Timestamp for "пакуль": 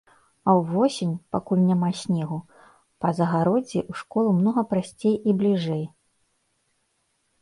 1.35-1.61